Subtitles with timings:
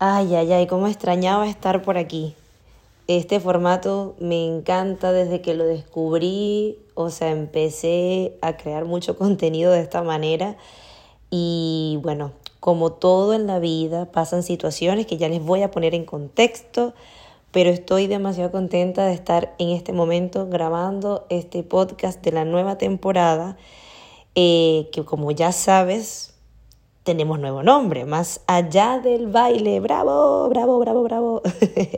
[0.00, 2.36] Ay, ay, ay, cómo extrañaba estar por aquí.
[3.08, 9.72] Este formato me encanta desde que lo descubrí, o sea, empecé a crear mucho contenido
[9.72, 10.56] de esta manera
[11.30, 12.30] y bueno,
[12.60, 16.94] como todo en la vida, pasan situaciones que ya les voy a poner en contexto,
[17.50, 22.78] pero estoy demasiado contenta de estar en este momento grabando este podcast de la nueva
[22.78, 23.56] temporada,
[24.36, 26.37] eh, que como ya sabes,
[27.08, 29.80] tenemos nuevo nombre, más allá del baile.
[29.80, 31.42] Bravo, bravo, bravo, bravo.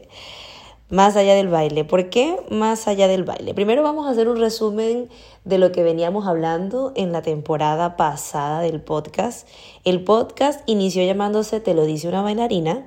[0.89, 1.85] más allá del baile.
[1.85, 3.53] ¿Por qué más allá del baile?
[3.53, 5.09] Primero vamos a hacer un resumen
[5.45, 9.49] de lo que veníamos hablando en la temporada pasada del podcast.
[9.83, 12.87] El podcast inició llamándose Te lo dice una bailarina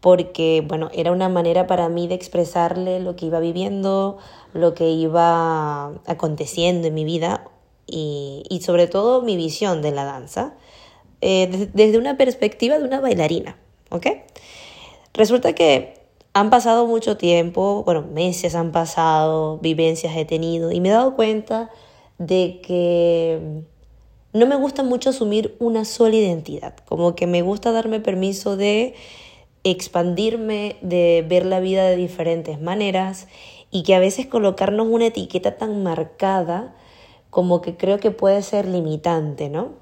[0.00, 4.16] porque, bueno, era una manera para mí de expresarle lo que iba viviendo,
[4.54, 7.44] lo que iba aconteciendo en mi vida
[7.86, 10.54] y, y sobre todo mi visión de la danza.
[11.24, 13.56] Eh, desde una perspectiva de una bailarina,
[13.90, 14.08] ¿ok?
[15.14, 15.94] Resulta que
[16.32, 21.14] han pasado mucho tiempo, bueno, meses han pasado, vivencias he tenido y me he dado
[21.14, 21.70] cuenta
[22.18, 23.62] de que
[24.32, 28.94] no me gusta mucho asumir una sola identidad, como que me gusta darme permiso de
[29.62, 33.28] expandirme, de ver la vida de diferentes maneras
[33.70, 36.74] y que a veces colocarnos una etiqueta tan marcada
[37.30, 39.81] como que creo que puede ser limitante, ¿no?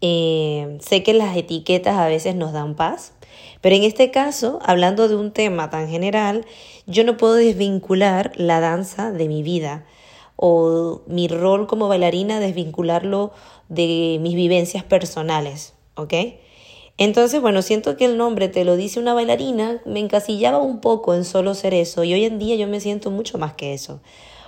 [0.00, 3.12] Eh, sé que las etiquetas a veces nos dan paz,
[3.60, 6.44] pero en este caso, hablando de un tema tan general,
[6.86, 9.86] yo no puedo desvincular la danza de mi vida
[10.36, 13.32] o mi rol como bailarina, desvincularlo
[13.68, 16.12] de mis vivencias personales, ¿ok?
[16.98, 21.14] Entonces, bueno, siento que el nombre te lo dice una bailarina, me encasillaba un poco
[21.14, 24.00] en solo ser eso y hoy en día yo me siento mucho más que eso.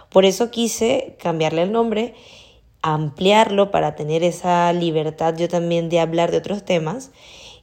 [0.08, 2.14] Por eso quise cambiarle el nombre
[2.82, 7.10] ampliarlo para tener esa libertad yo también de hablar de otros temas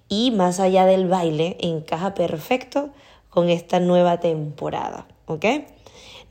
[0.09, 2.89] y más allá del baile encaja perfecto
[3.29, 5.45] con esta nueva temporada, ¿ok?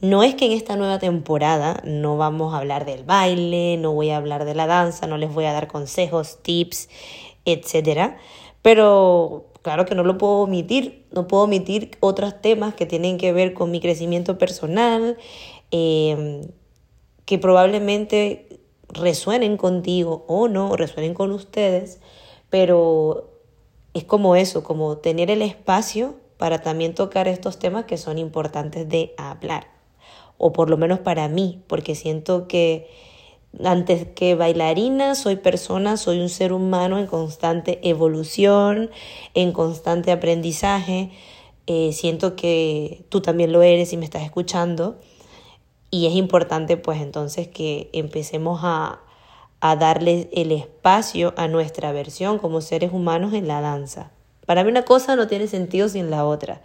[0.00, 4.11] No es que en esta nueva temporada no vamos a hablar del baile, no voy
[4.11, 6.89] a hablar de la danza, no les voy a dar consejos, tips,
[7.45, 8.18] etcétera,
[8.62, 13.33] pero claro que no lo puedo omitir, no puedo omitir otros temas que tienen que
[13.33, 15.16] ver con mi crecimiento personal,
[15.70, 16.48] eh,
[17.24, 18.53] que probablemente
[18.89, 22.00] resuenen contigo o no, resuenen con ustedes,
[22.50, 23.30] pero
[23.95, 28.89] es como eso, como tener el espacio para también tocar estos temas que son importantes
[28.89, 29.68] de hablar,
[30.36, 32.89] o por lo menos para mí, porque siento que
[33.62, 38.90] antes que bailarina soy persona, soy un ser humano en constante evolución,
[39.34, 41.11] en constante aprendizaje,
[41.66, 44.98] eh, siento que tú también lo eres y me estás escuchando
[45.94, 49.00] y es importante pues entonces que empecemos a,
[49.60, 54.10] a darle el espacio a nuestra versión como seres humanos en la danza.
[54.44, 56.62] Para mí una cosa no tiene sentido sin la otra.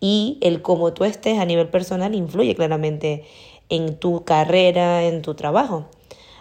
[0.00, 3.26] Y el cómo tú estés a nivel personal influye claramente
[3.68, 5.84] en tu carrera, en tu trabajo.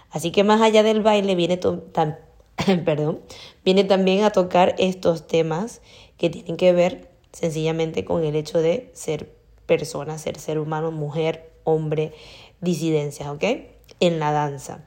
[0.10, 1.60] Así que más allá del baile viene,
[2.86, 3.20] perdón,
[3.66, 5.82] viene también a tocar estos temas
[6.18, 9.30] que tienen que ver sencillamente con el hecho de ser
[9.66, 12.14] persona, ser ser humano, mujer, hombre,
[12.62, 13.44] disidencias, ¿ok?
[14.00, 14.86] En la danza.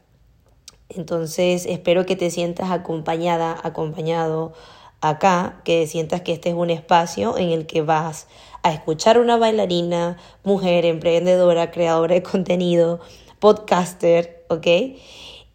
[0.88, 4.52] Entonces espero que te sientas acompañada, acompañado
[5.00, 8.28] acá, que sientas que este es un espacio en el que vas
[8.62, 13.00] a escuchar una bailarina, mujer, emprendedora, creadora de contenido,
[13.40, 14.66] podcaster, ¿ok?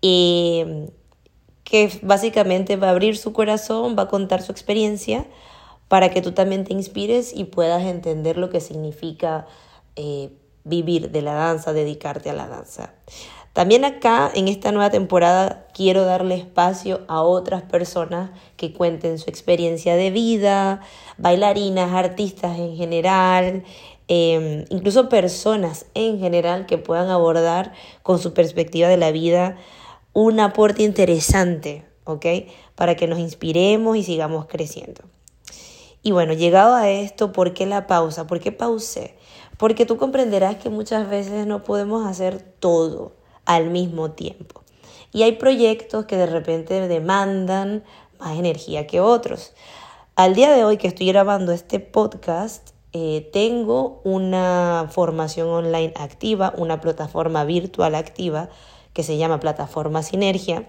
[0.01, 0.65] Y
[1.63, 5.25] que básicamente va a abrir su corazón, va a contar su experiencia
[5.87, 9.47] para que tú también te inspires y puedas entender lo que significa
[9.95, 10.31] eh,
[10.67, 12.93] vivir de la danza, dedicarte a la danza.
[13.57, 19.31] También acá, en esta nueva temporada, quiero darle espacio a otras personas que cuenten su
[19.31, 20.81] experiencia de vida,
[21.17, 23.63] bailarinas, artistas en general,
[24.07, 27.73] em, incluso personas en general que puedan abordar
[28.03, 29.57] con su perspectiva de la vida
[30.13, 32.27] un aporte interesante, ¿ok?
[32.75, 35.01] Para que nos inspiremos y sigamos creciendo.
[36.03, 38.27] Y bueno, llegado a esto, ¿por qué la pausa?
[38.27, 39.16] ¿Por qué pausé?
[39.57, 43.13] Porque tú comprenderás que muchas veces no podemos hacer todo
[43.45, 44.63] al mismo tiempo.
[45.11, 47.83] Y hay proyectos que de repente demandan
[48.19, 49.53] más energía que otros.
[50.15, 56.53] Al día de hoy que estoy grabando este podcast, eh, tengo una formación online activa,
[56.57, 58.49] una plataforma virtual activa
[58.93, 60.67] que se llama Plataforma Sinergia.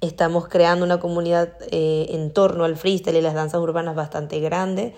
[0.00, 4.94] Estamos creando una comunidad eh, en torno al freestyle y las danzas urbanas bastante grande.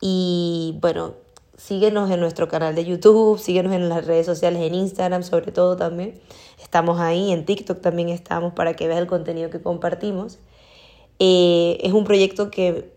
[0.00, 1.14] Y bueno,
[1.56, 5.76] síguenos en nuestro canal de YouTube, síguenos en las redes sociales, en Instagram sobre todo
[5.76, 6.20] también.
[6.62, 10.38] Estamos ahí, en TikTok también estamos para que veas el contenido que compartimos.
[11.18, 12.92] Eh, es un proyecto que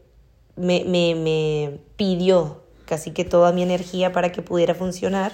[0.56, 5.31] me, me, me pidió casi que toda mi energía para que pudiera funcionar.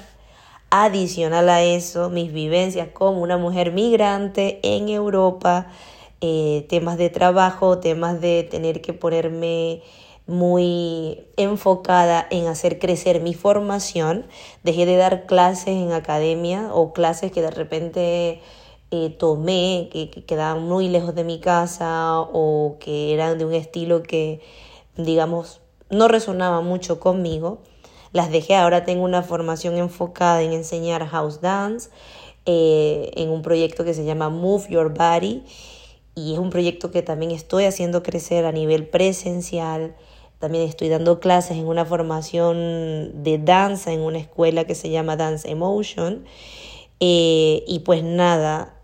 [0.69, 5.67] Adicional a eso, mis vivencias como una mujer migrante en Europa,
[6.19, 9.83] eh, temas de trabajo, temas de tener que ponerme
[10.25, 14.25] muy enfocada en hacer crecer mi formación.
[14.63, 18.41] Dejé de dar clases en academia o clases que de repente
[18.91, 23.53] eh, tomé, que, que quedaban muy lejos de mi casa o que eran de un
[23.53, 24.41] estilo que,
[24.95, 27.59] digamos, no resonaba mucho conmigo.
[28.13, 31.89] Las dejé, ahora tengo una formación enfocada en enseñar house dance
[32.45, 35.43] eh, en un proyecto que se llama Move Your Body
[36.15, 39.95] y es un proyecto que también estoy haciendo crecer a nivel presencial.
[40.43, 45.15] También estoy dando clases en una formación de danza en una escuela que se llama
[45.15, 46.25] Dance Emotion.
[46.99, 48.75] Eh, y pues nada,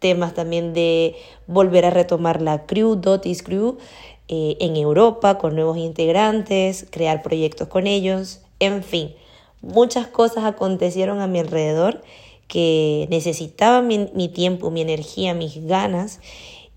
[0.00, 1.14] temas también de
[1.46, 3.78] volver a retomar la crew, Dotis Crew,
[4.26, 9.14] eh, en Europa con nuevos integrantes, crear proyectos con ellos, en fin,
[9.62, 12.02] muchas cosas acontecieron a mi alrededor
[12.48, 16.18] que necesitaban mi, mi tiempo, mi energía, mis ganas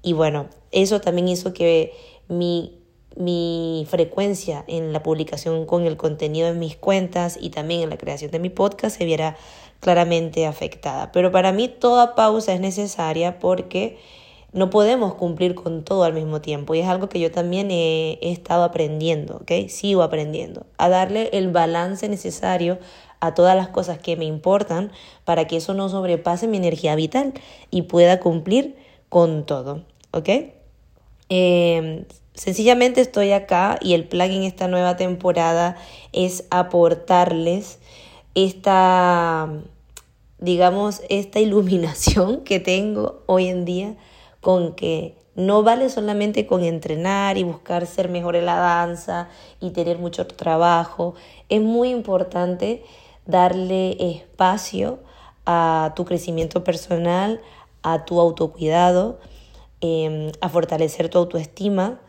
[0.03, 1.93] y bueno, eso también hizo que
[2.27, 2.78] mi,
[3.15, 7.97] mi frecuencia en la publicación con el contenido en mis cuentas y también en la
[7.97, 9.35] creación de mi podcast se viera
[9.79, 11.11] claramente afectada.
[11.11, 13.97] Pero para mí toda pausa es necesaria porque
[14.51, 18.17] no podemos cumplir con todo al mismo tiempo y es algo que yo también he,
[18.21, 19.69] estado aprendiendo, ¿ok?
[19.69, 22.79] Sigo aprendiendo a darle el balance necesario
[23.19, 24.91] a todas las cosas que me importan
[25.23, 27.33] para que eso no sobrepase mi energía vital
[27.69, 28.75] y pueda cumplir
[29.09, 30.29] con todo, ¿ok?
[31.29, 35.77] Em, sencillamente estoy acá y el plan en esta nueva temporada
[36.11, 37.79] es aportarles
[38.35, 39.49] esta,
[40.39, 43.95] digamos, esta iluminación que tengo hoy en día
[44.41, 49.29] con que no vale solamente con entrenar y buscar ser mejor en la danza
[49.61, 51.13] y tener mucho trabajo.
[51.47, 52.83] Es muy importante
[53.25, 54.99] darle espacio
[55.45, 57.39] a tu crecimiento personal,
[57.83, 59.19] a tu autocuidado,
[59.81, 61.99] em, a fortalecer tu autoestima,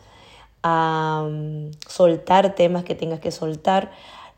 [0.62, 3.90] a mm, soltar temas que tengas que soltar,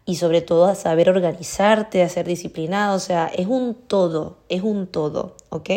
[0.05, 4.63] y sobre todo a saber organizarte, a ser disciplinado, o sea, es un todo, es
[4.63, 5.71] un todo, ¿ok?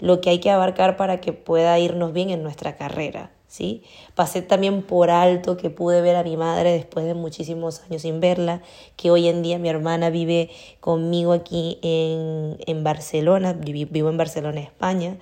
[0.00, 3.82] Lo que hay que abarcar para que pueda irnos bien en nuestra carrera, ¿sí?
[4.14, 8.20] Pasé también por alto que pude ver a mi madre después de muchísimos años sin
[8.20, 8.62] verla,
[8.96, 10.50] que hoy en día mi hermana vive
[10.80, 15.16] conmigo aquí en, en Barcelona, vivo en Barcelona, España,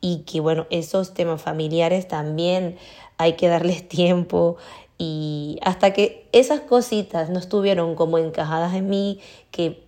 [0.00, 2.76] y que bueno, esos temas familiares también
[3.18, 4.56] hay que darles tiempo,
[4.98, 9.20] y hasta que esas cositas no estuvieron como encajadas en mí,
[9.50, 9.84] que,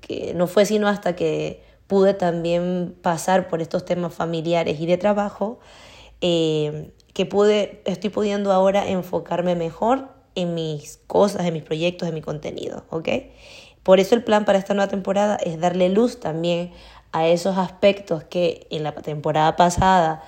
[0.00, 4.98] que no fue sino hasta que pude también pasar por estos temas familiares y de
[4.98, 5.58] trabajo,
[6.22, 12.14] eh, que pude, estoy pudiendo ahora enfocarme mejor en mis cosas, en mis proyectos, en
[12.14, 13.08] mi contenido, ¿ok?
[13.82, 16.72] Por eso el plan para esta nueva temporada es darle luz también
[17.10, 20.22] a esos aspectos que en la temporada pasada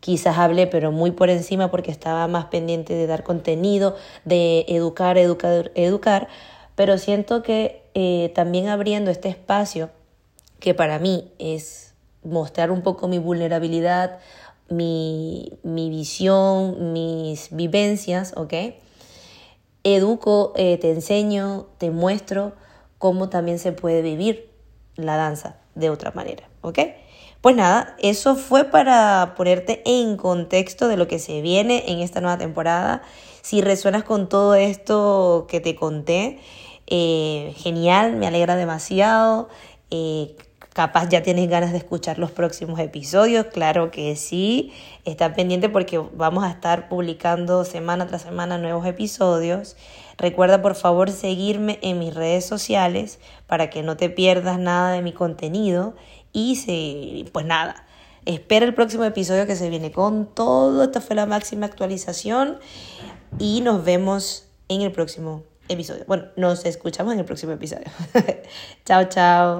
[0.00, 5.16] quizás hablé, pero muy por encima porque estaba más pendiente de dar contenido, de educar,
[5.18, 6.28] educar, educar,
[6.74, 9.90] pero siento que eh, también abriendo este espacio,
[10.60, 14.18] que para mí es mostrar un poco mi vulnerabilidad,
[14.68, 18.52] mi, mi visión, mis vivencias, ¿ok?
[19.84, 22.52] Educo, eh, te enseño, te muestro
[22.98, 24.50] cómo también se puede vivir
[24.96, 26.78] la danza de otra manera, ¿ok?
[27.40, 32.20] Pues nada, eso fue para ponerte en contexto de lo que se viene en esta
[32.20, 33.02] nueva temporada.
[33.42, 36.40] Si resuenas con todo esto que te conté,
[36.88, 39.48] eh, genial, me alegra demasiado.
[39.90, 40.34] Eh,
[40.76, 44.74] capaz ya tienes ganas de escuchar los próximos episodios, claro que sí.
[45.06, 49.74] Está pendiente porque vamos a estar publicando semana tras semana nuevos episodios.
[50.18, 55.00] Recuerda por favor seguirme en mis redes sociales para que no te pierdas nada de
[55.00, 55.94] mi contenido
[56.34, 57.86] y se, pues nada,
[58.26, 60.84] espera el próximo episodio que se viene con todo.
[60.84, 62.58] Esta fue la máxima actualización
[63.38, 66.04] y nos vemos en el próximo episodio.
[66.06, 67.86] Bueno, nos escuchamos en el próximo episodio.
[68.84, 69.54] chao, chao.